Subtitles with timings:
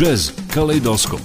[0.00, 1.20] Jazz Kaleidoskop.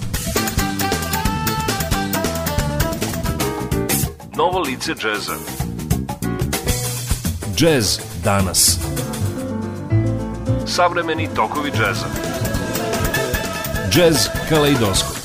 [4.37, 5.33] Novo lice džeza
[7.57, 8.79] Jazz danas.
[10.65, 12.05] Savremeni tokovi džeza
[13.91, 15.15] Jazz Kaleidoskop.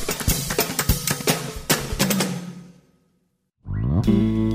[4.07, 4.50] in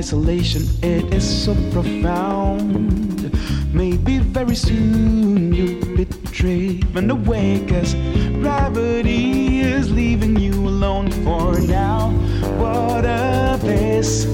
[0.00, 3.30] isolation, it is so profound.
[3.74, 7.92] Maybe very soon you'll be driven away, cause
[8.40, 12.08] gravity is leaving you alone for now.
[12.56, 14.29] What a this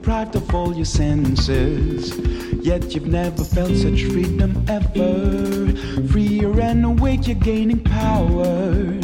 [0.00, 2.16] deprived of all your senses,
[2.64, 5.76] yet you've never felt such freedom ever.
[6.08, 8.98] Freer and awake, you're gaining power.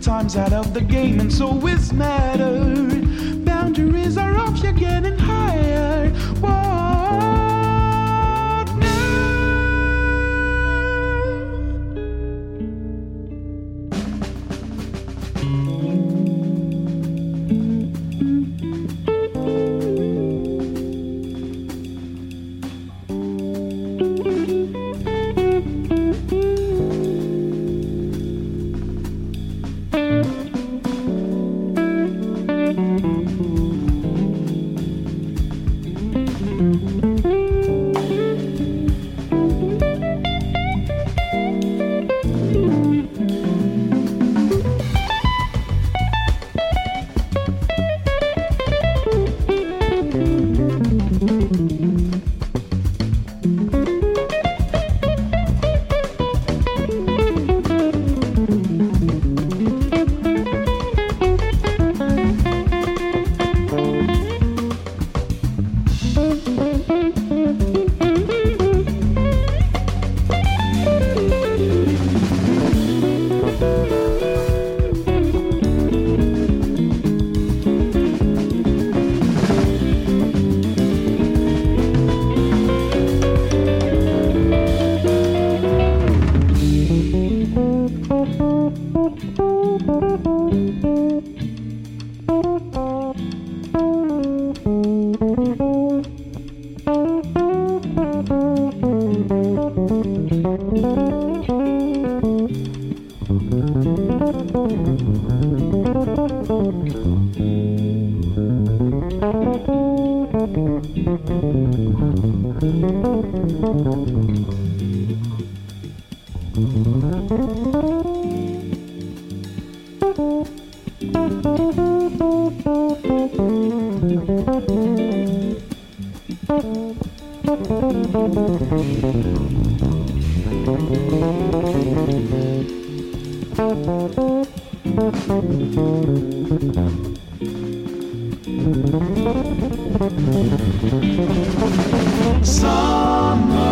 [0.00, 2.64] Time's out of the game, and so is matter.
[3.44, 5.16] Boundaries are off, you're getting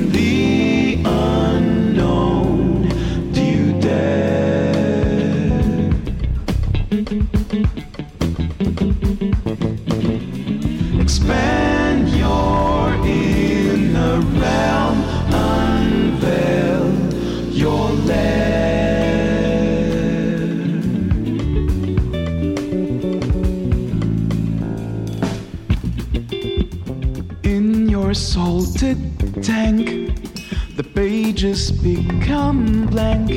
[31.46, 33.30] pages become blank.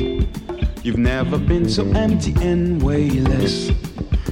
[0.83, 3.71] You've never been so empty and wayless.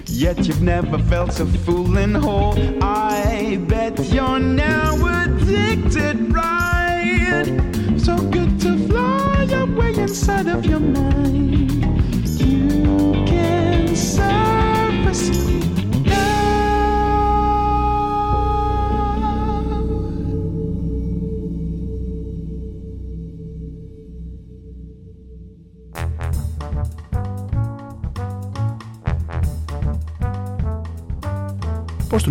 [0.06, 2.58] Yet you've never felt so full and whole.
[2.84, 7.46] I bet you're now addicted, right?
[7.98, 11.47] So good to fly away inside of your mind.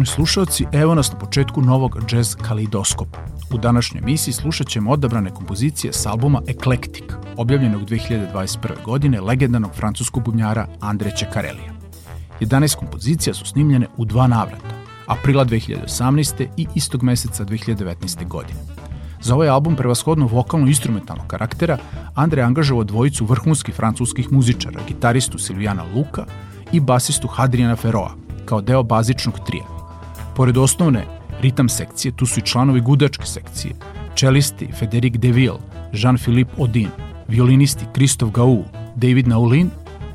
[0.06, 3.18] Poštovni slušalci, evo nas na početku novog jazz kalidoskopa.
[3.52, 7.04] U današnjoj emisiji slušat ćemo odabrane kompozicije s albuma Eclectic,
[7.36, 8.84] objavljenog 2021.
[8.84, 11.72] godine legendarnog francuskog bubnjara Andre Čekarelija.
[12.40, 14.74] 11 kompozicija su snimljene u dva navrata,
[15.06, 16.46] aprila 2018.
[16.56, 18.28] i istog meseca 2019.
[18.28, 18.60] godine.
[19.22, 21.78] Za ovaj album prevashodno vokalno-instrumentalnog karaktera
[22.14, 26.24] Andre je angažovao dvojicu vrhunskih francuskih muzičara, gitaristu Silvijana Luka
[26.72, 28.14] i basistu Hadriana Ferroa,
[28.44, 29.75] kao deo bazičnog trija.
[30.36, 31.06] Pored osnovne
[31.40, 33.74] ritam sekcije, tu su i članovi gudačke sekcije,
[34.14, 35.58] čelisti Federic Deville,
[35.92, 36.88] Jean-Philippe Odin,
[37.28, 38.64] violinisti Christophe Gaou,
[38.96, 39.70] David Naulin,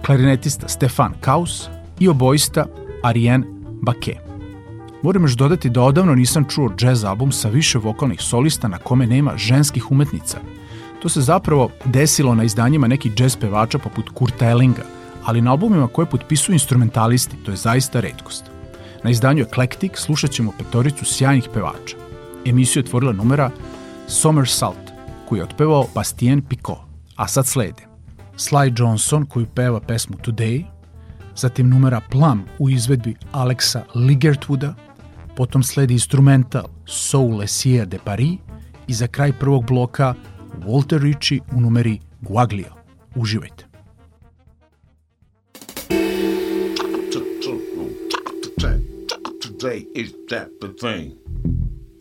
[0.06, 1.70] klarinetista Stefan Kaus
[2.00, 2.66] i obojista
[3.04, 3.46] Ariane
[3.82, 4.18] Baquet.
[5.04, 9.08] Moram još dodati da odavno nisam čuo jazz album sa više vokalnih solista na kome
[9.08, 10.38] nema ženskih umetnica.
[11.02, 14.84] To se zapravo desilo na izdanjima nekih jazz pevača poput Kurta Ellinga,
[15.24, 18.51] ali na albumima koje potpisuju instrumentalisti, to je zaista redkost.
[19.04, 21.98] Na izdanju Eclectic slušat ćemo petoricu sjajnih pevača.
[22.46, 23.52] Emisiju je otvorila numera
[24.46, 24.92] Salt,
[25.30, 26.80] koju je otpevao Bastien Picot,
[27.16, 27.84] a sad slede
[28.38, 30.64] Sly Johnson koju peva pesmu Today,
[31.36, 34.74] zatim numera Plum u izvedbi Alexa Ligertwooda,
[35.36, 38.40] potom sledi instrumental Soul Lessier de Paris
[38.88, 40.14] i za kraj prvog bloka
[40.66, 42.74] Walter Ritchie u numeri Guaglio.
[43.16, 43.71] Uživajte!
[49.62, 51.16] Say is that the thing?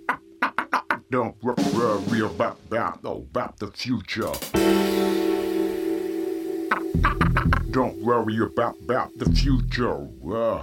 [1.10, 4.32] Don't worry about, about, about the future.
[7.70, 10.08] Don't worry about, about the future.
[10.32, 10.62] Uh,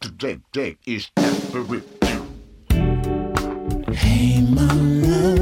[0.00, 1.08] today, today is
[1.54, 2.26] everything.
[3.92, 5.41] Hey, my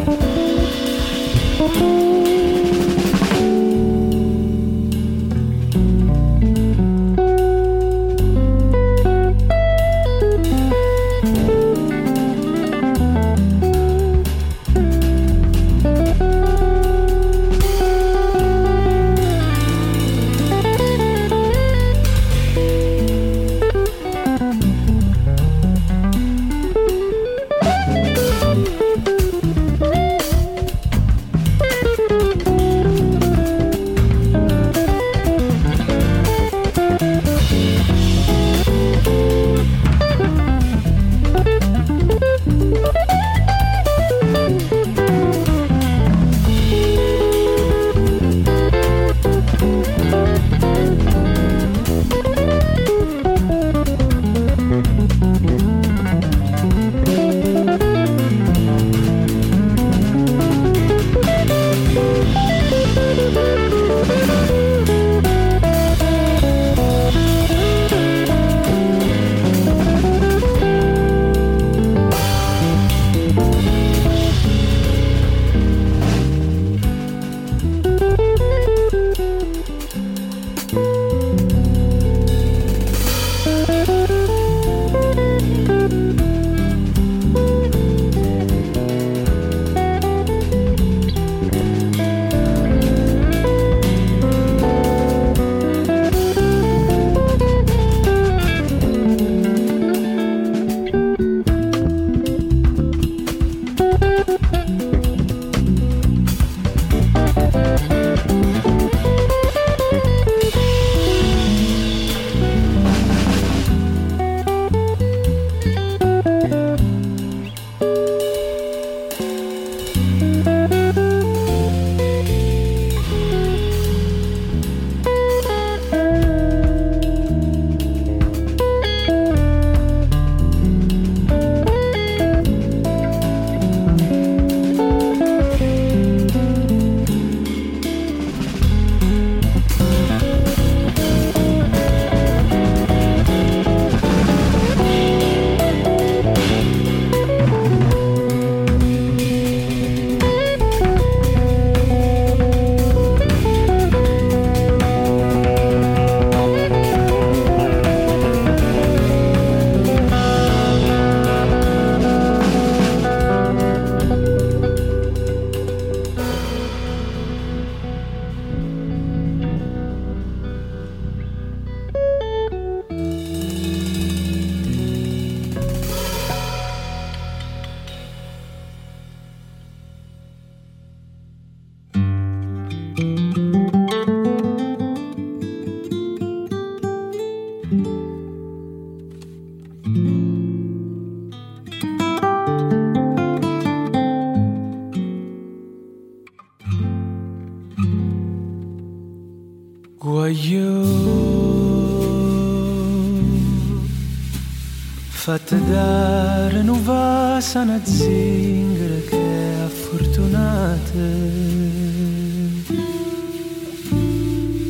[205.31, 211.03] fatta dare nuvasa sana zingara che è affortunata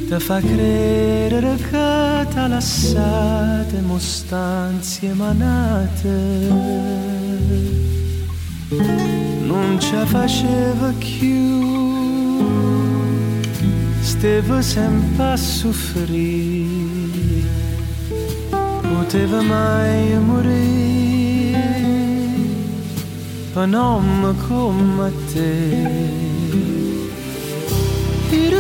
[0.08, 6.10] ti fa credere che ti lassate lasciato mostanze emanate.
[9.52, 11.50] Non ci faceva più
[14.02, 16.61] stava sempre a soffrire
[19.12, 21.60] poteva mai morire
[23.56, 26.30] un uomo come te.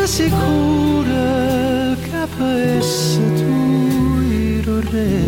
[0.03, 5.23] Sicura che per essere tu il re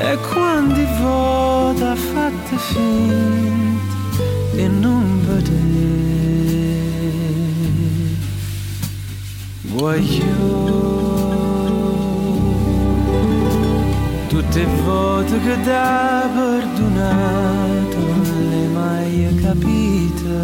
[0.00, 5.60] e quando vota fatte finta e non vede
[9.74, 10.95] voglio
[14.46, 20.34] tutte volte che da perdonato non le mai capite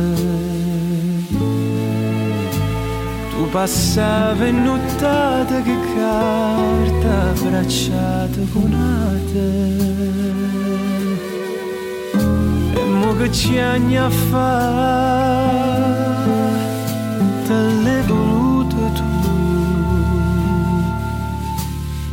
[3.30, 8.72] tu passavi nottata che carta abbracciata con
[12.74, 15.50] e mo che ci anni a fa
[17.46, 18.02] te l'hai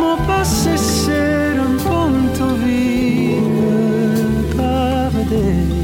[0.00, 3.72] Ma passa essere un punto vivo
[4.54, 5.80] per vedere.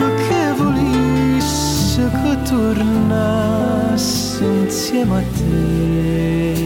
[0.00, 6.65] Ma che volesse che tornasse insieme a te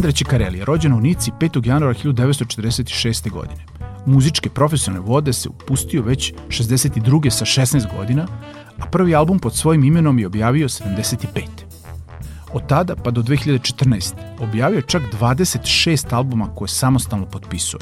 [0.00, 1.66] Andre Ciccarelli je rođen u Nici 5.
[1.66, 3.30] januara 1946.
[3.30, 3.64] godine.
[4.06, 7.30] Muzičke profesionalne vode se upustio već 62.
[7.30, 8.26] sa 16 godina,
[8.78, 11.26] a prvi album pod svojim imenom je objavio 75.
[12.52, 14.14] Od tada pa do 2014.
[14.38, 17.80] objavio čak 26 albuma koje samostalno potpisuje.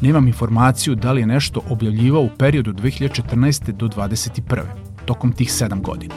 [0.00, 3.72] Nemam informaciju da li je nešto objavljivao u periodu od 2014.
[3.72, 4.62] do 2021.
[5.04, 6.14] tokom tih 7 godina.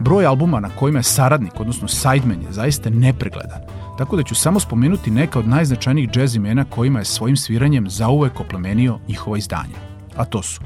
[0.00, 3.60] Broj albuma na kojima je saradnik, odnosno sideman je zaista nepregledan,
[4.02, 8.40] tako da ću samo spomenuti neka od najznačajnijih jazz imena kojima je svojim sviranjem zauvek
[8.40, 9.78] oplemenio njihova izdanja.
[10.16, 10.60] A to su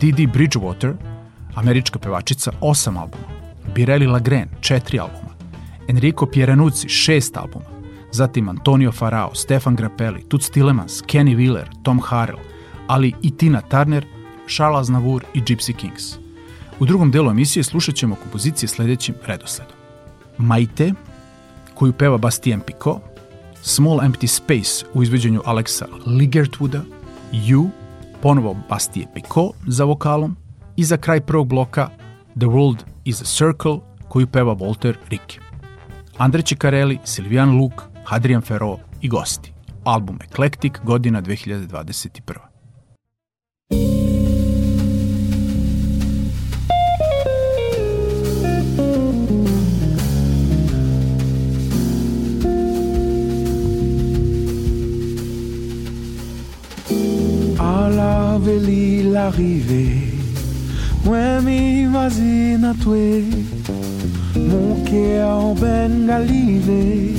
[0.00, 0.94] Didi Bridgewater,
[1.54, 3.26] američka pevačica, 8 albuma,
[3.74, 5.34] Birelli Lagren, 4 albuma,
[5.88, 7.64] Enrico Pieranuzzi, 6 albuma,
[8.12, 12.40] zatim Antonio Farao, Stefan Grappelli, Toots Tillemans, Kenny Wheeler, Tom Harrell,
[12.86, 14.06] ali i Tina Turner,
[14.48, 16.16] Charles Navour i Gypsy Kings.
[16.80, 19.76] U drugom delu emisije slušat ćemo kompozicije sledećim redosledom.
[20.38, 20.92] Maite,
[21.80, 23.00] koju peva Bastien Picot,
[23.62, 26.80] Small Empty Space u izveđenju Alexa Ligertwooda,
[27.32, 27.68] You,
[28.22, 30.36] ponovo Bastije Picot za vokalom
[30.76, 31.88] i za kraj prvog bloka
[32.38, 35.38] The World is a Circle koju peva Walter Ricke.
[36.18, 39.52] Andre Ciccarelli, Silvian Luke, Hadrian Ferro i gosti.
[39.84, 42.49] Album Eclectic, godina 2021.
[58.50, 59.96] veli l'arrivée.
[61.04, 63.22] Mwen m'imagine a toi
[64.36, 67.16] Mon cœur en ben galive.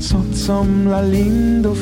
[0.00, 1.74] Sot som la ligne do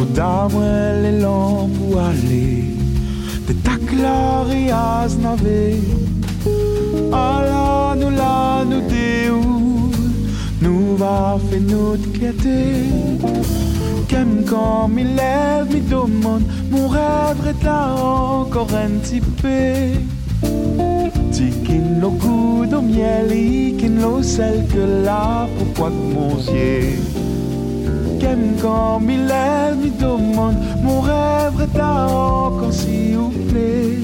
[0.00, 2.48] Ou da mwen l'élan pou ale.
[3.46, 5.78] De ta glorias nave
[7.12, 9.90] Ala nou la nou de ou.
[10.62, 13.71] Nou va fe nou de kete
[14.12, 19.96] Qu'aime quand m'y lève, m'y demande Mon rêve est là encore un petit peu.
[21.32, 26.98] Tikin lo goût miel Ikin lo sel que là Pourquoi que mon yeux
[28.20, 33.96] Qu'aime quand m'y lève, m'y demande Mon rêve est là encore s'il vous plaît.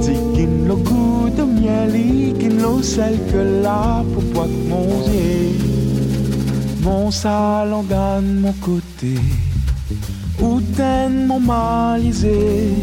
[0.00, 1.28] Tikin lo goût
[1.60, 5.71] miel Ikin lo sel que là Pourquoi que mon yeux
[6.82, 9.14] mon salon gagne mon côté,
[10.40, 12.74] où t'aimes mon malisé,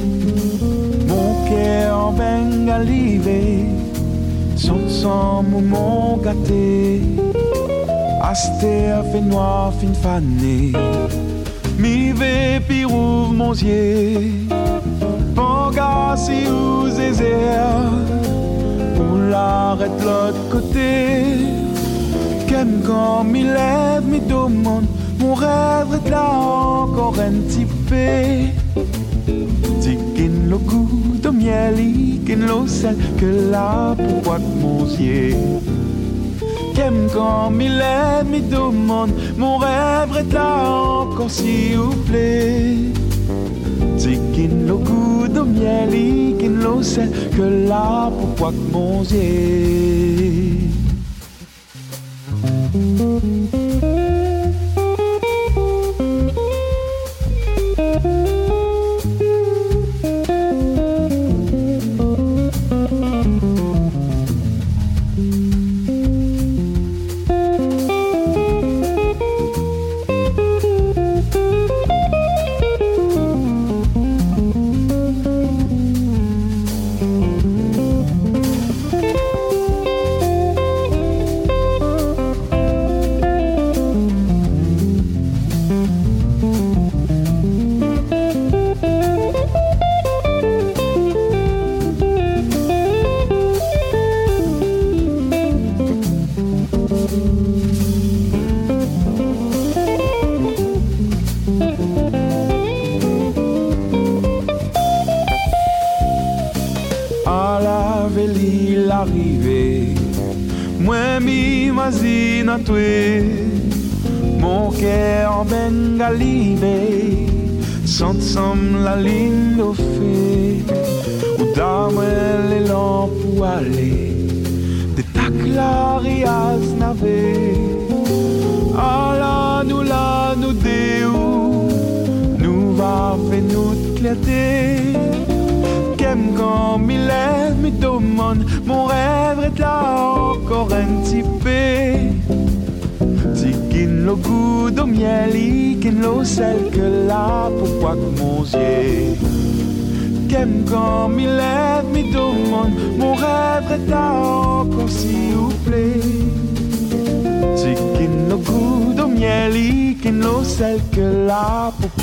[1.07, 3.65] mon cœur en bengalivé,
[4.55, 7.01] son sang mon gâté,
[8.21, 10.71] astère fait noir fin fané,
[11.77, 14.47] mi ve pi rouvre mon yeux,
[15.35, 17.91] panga si ou zézère,
[18.97, 21.68] ou l'arrête l'autre côté
[22.49, 24.85] qu'aime quand m'y lève, m'y demande
[25.19, 28.85] Mon rêve est là encore un petit peu.
[29.81, 35.35] Tikin le goût de miel, ikin le sel Que là, pourquoi que mon yeux
[36.75, 42.75] Qu'aime quand m'y lève, m'y demande Mon rêve est là encore s'il vous plaît.
[43.97, 50.08] Tikin le goût de miel, ikin le sel Que là, pourquoi que mon yeux
[53.21, 53.58] à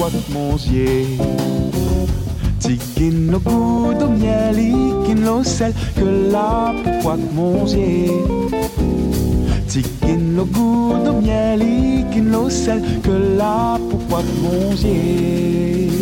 [0.07, 1.07] pot monsier
[2.63, 4.71] Ti gin no gudo mieli
[5.05, 6.51] gin lo sel ke la
[7.03, 8.15] pot monsier
[9.71, 13.59] Ti gin no gudo mieli gin lo sel ke la
[14.11, 15.97] pot monsier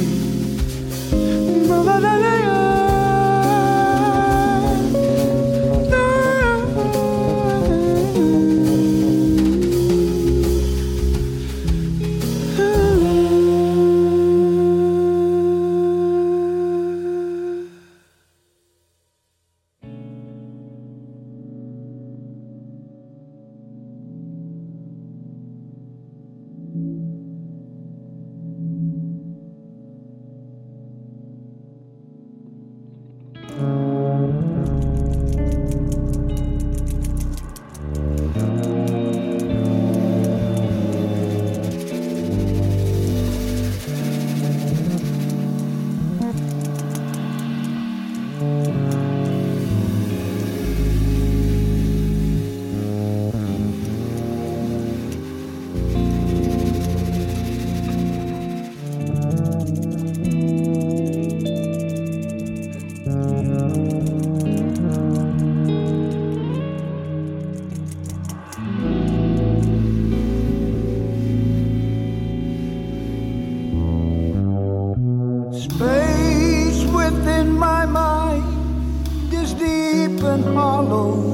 [80.94, 81.33] mon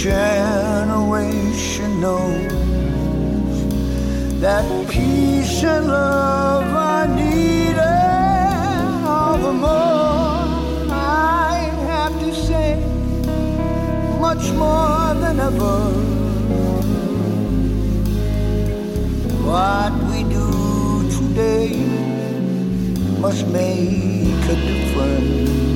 [0.00, 2.48] generation knows
[4.40, 7.76] that peace and love are needed
[9.06, 10.88] all the more.
[10.90, 12.76] I have to say,
[14.18, 15.92] much more than ever.
[19.44, 21.76] What we do today
[23.20, 25.69] must make a difference.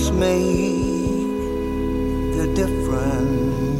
[0.00, 1.36] Must make
[2.36, 3.79] the difference.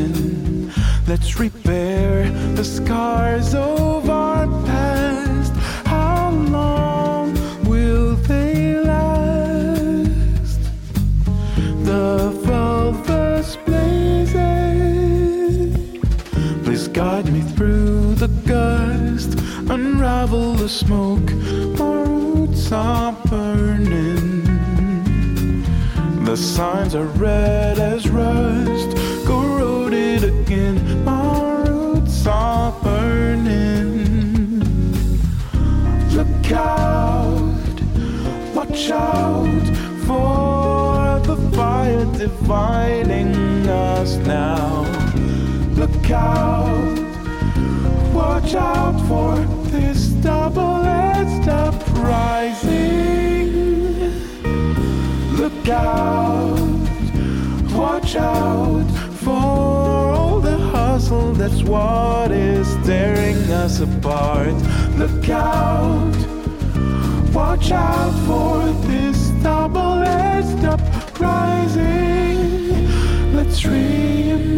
[0.00, 1.08] Act.
[1.08, 5.52] Let's repair the scars of our past.
[5.86, 7.34] How long
[7.64, 10.60] will they last?
[11.84, 14.40] The velvet's blazing.
[16.64, 19.38] Please guide me through the gust,
[19.68, 21.32] unravel the smoke.
[21.78, 24.44] My roots are burning.
[26.24, 28.96] The signs are red as rust,
[30.20, 31.04] corroded again.
[31.04, 34.60] My roots are burning.
[36.10, 37.80] Look out,
[38.54, 39.66] watch out
[40.06, 44.84] for the fire dividing us now.
[45.74, 46.98] Look out,
[48.12, 49.36] watch out for
[49.70, 52.80] this double-edged uprising.
[55.36, 56.58] Look out,
[57.72, 61.32] watch out for all the hustle.
[61.40, 64.54] That's what is tearing us apart.
[65.02, 66.16] Look out,
[67.32, 68.58] watch out for
[68.88, 72.00] this double-edged uprising.
[73.36, 74.50] Let's reunite.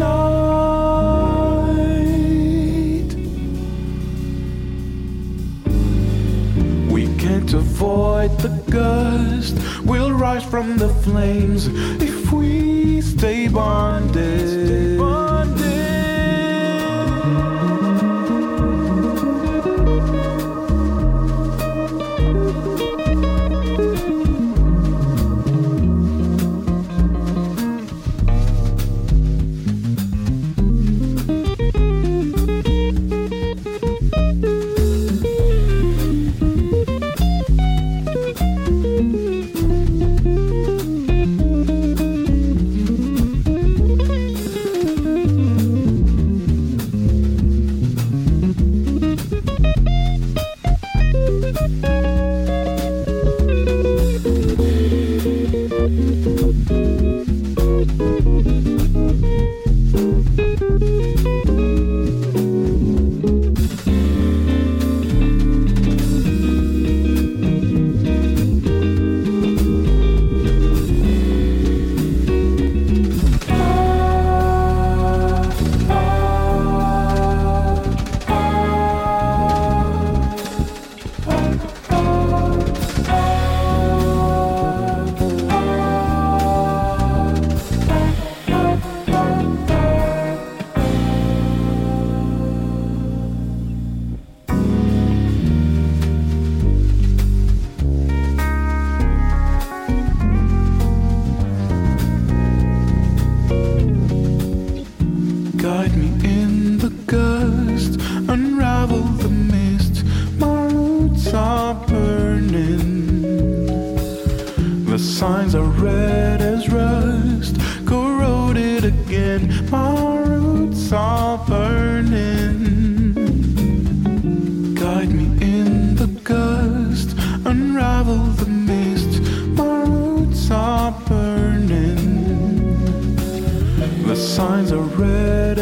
[6.95, 9.55] We can't avoid the gust.
[9.85, 11.67] We'll rise from the flames
[12.01, 14.62] if we stay bonded.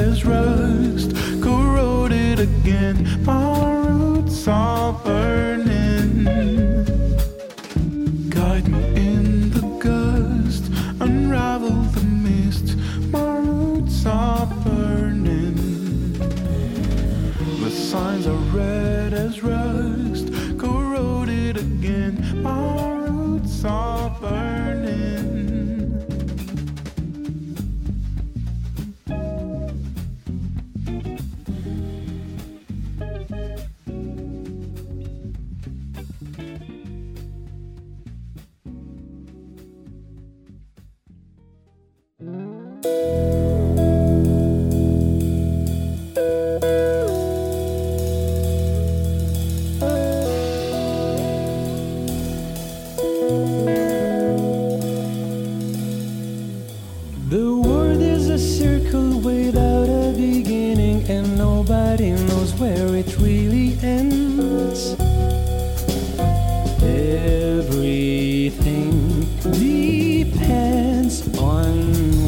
[0.01, 0.60] Red as
[63.01, 64.93] it really ends.
[67.57, 68.91] Everything
[69.57, 71.73] depends on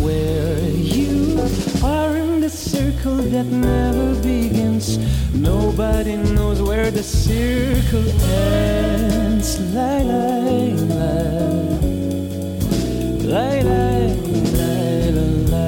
[0.02, 1.38] where you
[1.84, 4.98] are in the circle that never begins.
[5.36, 9.60] Nobody knows where the circle ends.
[9.76, 10.26] La la
[10.96, 11.14] la.
[13.34, 13.86] La la
[14.58, 14.72] la
[15.54, 15.68] la.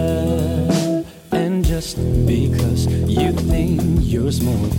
[1.32, 4.70] And just because you think you're small,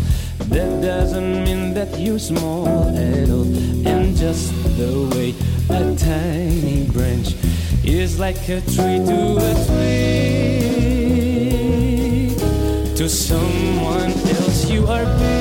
[0.57, 3.45] that doesn't mean that you're small at all.
[3.87, 5.35] And just the way
[5.69, 7.35] a tiny branch
[7.85, 10.77] is like a tree to a tree.
[12.97, 15.37] To someone else, you are big.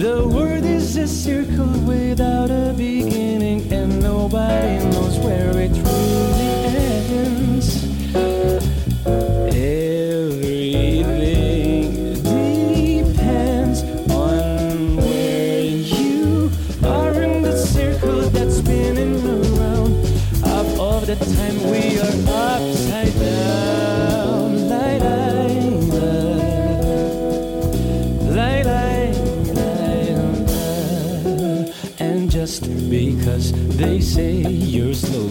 [0.00, 5.77] The world is a circle without a beginning, and nobody knows where it
[33.78, 35.28] they say you're slow,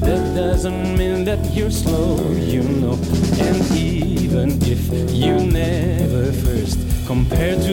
[0.00, 2.98] that doesn't mean that you're slow, you know.
[3.40, 7.67] And even if you never first compared to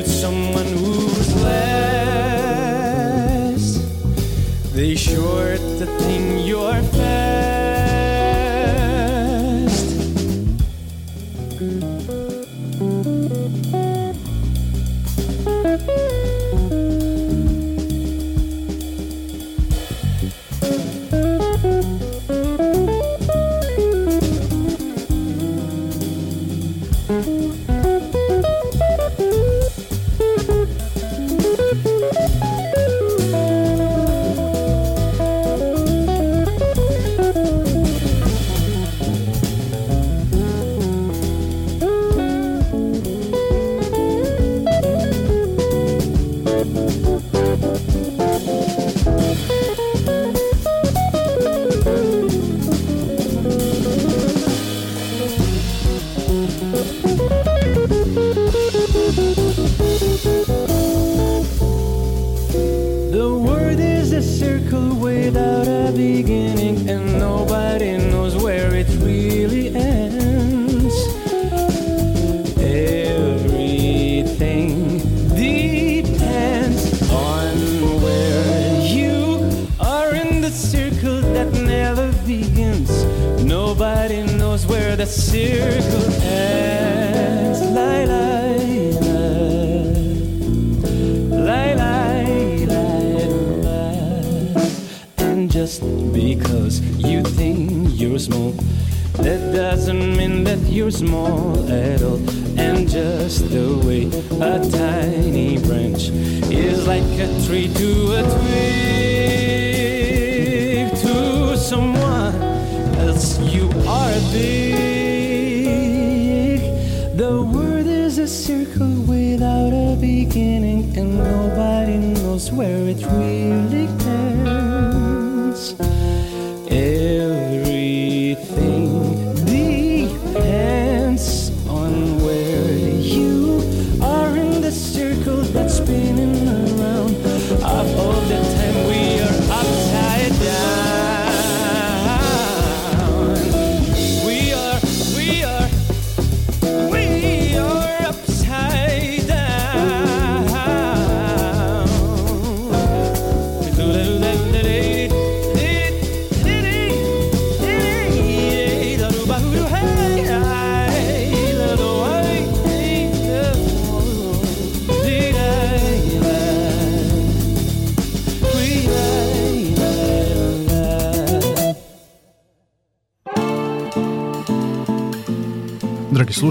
[99.25, 102.21] that doesn't mean that you're small at all.
[102.59, 104.05] And just the way
[104.39, 106.09] a tiny branch
[106.53, 108.64] is like a tree to a twig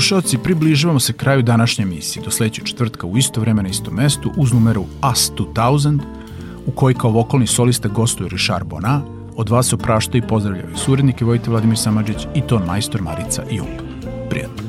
[0.04, 2.22] slušalci, približavamo se kraju današnje emisije.
[2.24, 5.98] Do sledećeg četvrtka u isto vreme na istom mestu uz numeru Us 2000
[6.66, 9.02] u kojoj kao vokalni solista gostuje Richard Bona,
[9.36, 13.80] od vas se opraštaju i pozdravljaju surednike Vojte Vladimir Samadžić i ton majstor Marica Jump.
[14.30, 14.63] Prijatno.